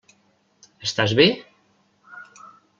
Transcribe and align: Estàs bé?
Estàs 0.87 1.15
bé? 1.21 1.27